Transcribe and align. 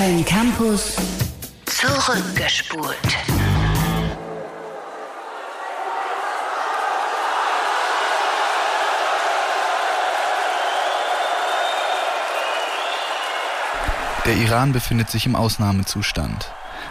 Köln 0.00 0.24
Campus 0.24 0.96
zurückgespult. 1.66 2.96
Der 14.24 14.36
Iran 14.36 14.72
befindet 14.72 15.10
sich 15.10 15.26
im 15.26 15.36
Ausnahmezustand. 15.36 16.50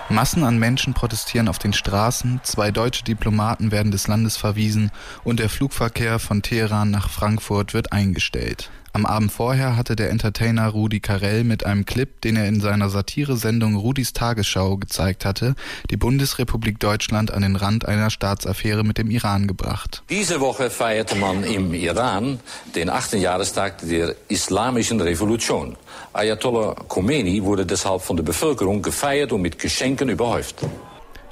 Massen 0.10 0.44
an 0.44 0.60
Menschen 0.60 0.94
protestieren 0.94 1.48
auf 1.48 1.58
den 1.58 1.74
Straßen, 1.74 2.42
zwei 2.44 2.70
deutsche 2.70 3.04
Diplomaten 3.04 3.72
werden 3.72 3.92
des 3.92 4.08
Landes 4.08 4.38
verwiesen 4.38 4.92
und 5.24 5.40
der 5.40 5.50
Flugverkehr 5.50 6.20
von 6.20 6.44
Teheran 6.44 6.92
nach 6.92 7.10
Frankfurt 7.10 7.74
wird 7.74 7.92
eingestellt. 7.92 8.70
Am 9.00 9.06
Abend 9.06 9.32
vorher 9.32 9.78
hatte 9.78 9.96
der 9.96 10.10
Entertainer 10.10 10.68
Rudi 10.68 11.00
Carell 11.00 11.46
mit 11.46 11.66
einem 11.66 11.86
Clip, 11.86 12.20
den 12.20 12.36
er 12.36 12.50
in 12.50 12.60
seiner 12.60 12.90
Satiresendung 12.90 13.78
Rudis 13.78 14.12
Tagesschau 14.12 14.76
gezeigt 14.76 15.24
hatte, 15.24 15.56
die 15.90 15.96
Bundesrepublik 15.96 16.82
Deutschland 16.82 17.32
an 17.32 17.42
den 17.42 17.56
Rand 17.56 17.88
einer 17.88 18.10
Staatsaffäre 18.10 18.84
mit 18.84 18.98
dem 18.98 19.10
Iran 19.10 19.48
gebracht. 19.48 20.04
Diese 20.10 20.42
Woche 20.42 20.70
feierte 20.70 21.16
man 21.16 21.46
im 21.46 21.74
Iran 21.74 22.42
den 22.76 22.90
8. 22.90 23.14
Jahrestag 23.14 23.78
der 23.88 24.18
Islamischen 24.28 25.00
Revolution. 25.00 25.78
Ayatollah 26.12 26.76
Khomeini 26.90 27.42
wurde 27.46 27.66
deshalb 27.66 28.02
von 28.02 28.18
der 28.18 28.26
Bevölkerung 28.26 28.82
gefeiert 28.82 29.32
und 29.32 29.42
mit 29.42 29.60
Geschenken 29.60 30.10
überhäuft. 30.10 30.58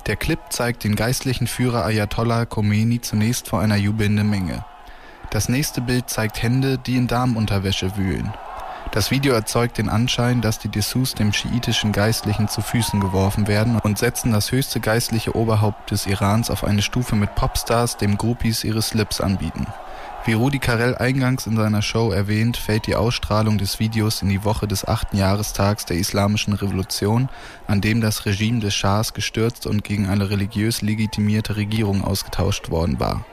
Der 0.05 0.15
Clip 0.15 0.40
zeigt 0.52 0.85
den 0.85 0.95
geistlichen 0.95 1.48
Führer 1.48 1.84
Ayatollah 1.84 2.45
Khomeini 2.45 3.02
zunächst 3.02 3.49
vor 3.49 3.59
einer 3.59 3.76
jubelnden 3.76 4.29
Menge. 4.29 4.63
Das 5.30 5.49
nächste 5.49 5.81
Bild 5.81 6.09
zeigt 6.09 6.41
Hände, 6.41 6.77
die 6.77 6.95
in 6.95 7.08
Damenunterwäsche 7.08 7.98
wühlen. 7.98 8.34
Das 8.91 9.12
Video 9.12 9.34
erzeugt 9.34 9.77
den 9.77 9.90
Anschein, 9.90 10.40
dass 10.40 10.59
die 10.59 10.70
Dessous 10.70 11.13
dem 11.13 11.34
schiitischen 11.34 11.91
Geistlichen 11.91 12.48
zu 12.48 12.62
Füßen 12.62 13.01
geworfen 13.01 13.48
werden 13.48 13.77
und 13.84 13.98
setzen 13.98 14.32
das 14.32 14.54
höchste 14.54 14.79
geistliche 14.79 15.35
Oberhaupt 15.35 15.91
des 15.91 16.07
Irans 16.07 16.49
auf 16.49 16.63
eine 16.63 16.82
Stufe 16.82 17.18
mit 17.18 17.35
Popstars, 17.35 17.98
dem 17.98 18.18
Groupies 18.18 18.63
ihre 18.63 18.82
Slips 18.82 19.20
anbieten. 19.20 19.68
Wie 20.24 20.34
Rudi 20.34 20.60
Carell 20.60 20.96
eingangs 20.96 21.48
in 21.48 21.57
seiner 21.57 21.82
Show 21.82 22.12
erwähnt, 22.12 22.55
fällt 22.55 22.88
die 22.88 22.96
Ausstrahlung 22.96 23.57
des 23.57 23.79
Videos 23.79 24.21
in 24.21 24.29
die 24.29 24.46
Woche 24.46 24.68
des 24.68 24.88
achten 24.88 25.18
Jahrestags 25.18 25.85
der 25.85 25.98
Islamischen 25.98 26.54
Revolution, 26.54 27.29
an 27.68 27.82
dem 27.82 27.99
das 27.99 28.26
Regime 28.26 28.62
des 28.62 28.73
Schahs 28.73 29.13
gestürzt 29.13 29.68
und 29.68 29.84
gegen 29.84 30.07
eine 30.07 30.29
religiös 30.29 30.82
legitimierte 30.82 31.57
Regierung 31.57 32.04
ausgetauscht 32.04 32.70
worden 32.70 32.99
war. 32.99 33.26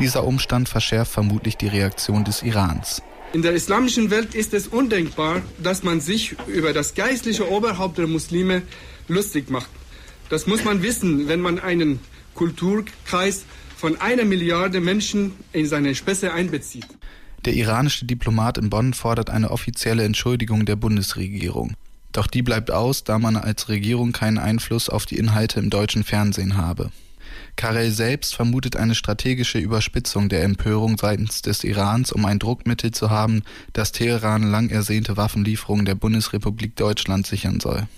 Dieser 0.00 0.24
Umstand 0.24 0.68
verschärft 0.68 1.12
vermutlich 1.12 1.56
die 1.56 1.66
Reaktion 1.66 2.24
des 2.24 2.42
Irans. 2.42 3.02
In 3.32 3.42
der 3.42 3.52
islamischen 3.52 4.10
Welt 4.10 4.34
ist 4.34 4.54
es 4.54 4.68
undenkbar, 4.68 5.42
dass 5.62 5.82
man 5.82 6.00
sich 6.00 6.36
über 6.46 6.72
das 6.72 6.94
geistliche 6.94 7.50
Oberhaupt 7.50 7.98
der 7.98 8.06
Muslime 8.06 8.62
lustig 9.08 9.50
macht. 9.50 9.68
Das 10.30 10.46
muss 10.46 10.64
man 10.64 10.82
wissen, 10.82 11.28
wenn 11.28 11.40
man 11.40 11.58
einen 11.58 12.00
Kulturkreis 12.34 13.44
von 13.76 14.00
einer 14.00 14.24
Milliarde 14.24 14.80
Menschen 14.80 15.32
in 15.52 15.66
seine 15.66 15.94
Späße 15.94 16.32
einbezieht. 16.32 16.86
Der 17.44 17.54
iranische 17.54 18.04
Diplomat 18.06 18.58
in 18.58 18.70
Bonn 18.70 18.94
fordert 18.94 19.30
eine 19.30 19.50
offizielle 19.50 20.04
Entschuldigung 20.04 20.64
der 20.64 20.76
Bundesregierung. 20.76 21.74
Doch 22.12 22.26
die 22.26 22.42
bleibt 22.42 22.70
aus, 22.70 23.04
da 23.04 23.18
man 23.18 23.36
als 23.36 23.68
Regierung 23.68 24.12
keinen 24.12 24.38
Einfluss 24.38 24.88
auf 24.88 25.06
die 25.06 25.18
Inhalte 25.18 25.60
im 25.60 25.70
deutschen 25.70 26.04
Fernsehen 26.04 26.56
habe. 26.56 26.90
Karel 27.58 27.90
selbst 27.90 28.36
vermutet 28.36 28.76
eine 28.76 28.94
strategische 28.94 29.58
Überspitzung 29.58 30.28
der 30.28 30.44
Empörung 30.44 30.96
seitens 30.96 31.42
des 31.42 31.64
Irans, 31.64 32.12
um 32.12 32.24
ein 32.24 32.38
Druckmittel 32.38 32.92
zu 32.92 33.10
haben, 33.10 33.42
das 33.72 33.90
Teheran 33.90 34.48
lang 34.48 34.70
ersehnte 34.70 35.16
Waffenlieferungen 35.16 35.84
der 35.84 35.96
Bundesrepublik 35.96 36.76
Deutschland 36.76 37.26
sichern 37.26 37.58
soll. 37.58 37.88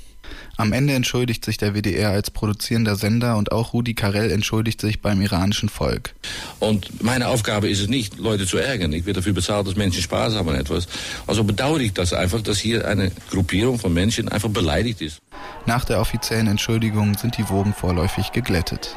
Am 0.56 0.72
Ende 0.72 0.94
entschuldigt 0.94 1.44
sich 1.44 1.58
der 1.58 1.74
WDR 1.74 2.08
als 2.08 2.30
produzierender 2.30 2.96
Sender 2.96 3.36
und 3.36 3.52
auch 3.52 3.74
Rudi 3.74 3.92
Carell 3.92 4.30
entschuldigt 4.30 4.80
sich 4.80 5.02
beim 5.02 5.20
iranischen 5.20 5.68
Volk. 5.68 6.14
Und 6.58 7.02
meine 7.02 7.28
Aufgabe 7.28 7.68
ist 7.68 7.80
es 7.80 7.88
nicht, 7.88 8.18
Leute 8.18 8.46
zu 8.46 8.56
ärgern. 8.56 8.94
Ich 8.94 9.04
werde 9.04 9.20
dafür 9.20 9.34
bezahlt, 9.34 9.66
dass 9.66 9.76
Menschen 9.76 10.00
Spaß 10.02 10.36
haben 10.36 10.48
an 10.48 10.54
etwas. 10.54 10.88
Also 11.26 11.44
bedauere 11.44 11.80
ich 11.80 11.92
das 11.92 12.14
einfach, 12.14 12.40
dass 12.40 12.58
hier 12.58 12.88
eine 12.88 13.12
Gruppierung 13.30 13.78
von 13.78 13.92
Menschen 13.92 14.30
einfach 14.30 14.48
beleidigt 14.48 15.02
ist. 15.02 15.20
Nach 15.66 15.84
der 15.84 16.00
offiziellen 16.00 16.46
Entschuldigung 16.46 17.18
sind 17.18 17.36
die 17.36 17.48
Wogen 17.50 17.74
vorläufig 17.74 18.32
geglättet 18.32 18.96